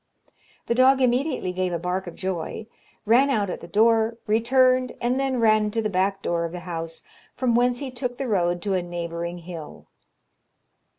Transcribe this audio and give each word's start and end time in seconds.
The 0.65 0.73
dog 0.73 0.99
immediately 0.99 1.51
gave 1.53 1.71
a 1.71 1.77
bark 1.77 2.07
of 2.07 2.15
joy, 2.15 2.65
ran 3.05 3.29
out 3.29 3.51
at 3.51 3.61
the 3.61 3.67
door, 3.67 4.17
returned, 4.25 4.93
and 4.99 5.19
then 5.19 5.39
ran 5.39 5.69
to 5.69 5.81
the 5.83 5.91
back 5.91 6.23
door 6.23 6.43
of 6.43 6.53
the 6.53 6.61
house, 6.61 7.03
from 7.35 7.53
whence 7.53 7.77
he 7.77 7.91
took 7.91 8.17
the 8.17 8.27
road 8.27 8.63
to 8.63 8.73
a 8.73 8.81
neighbouring 8.81 9.37
hill. 9.37 9.85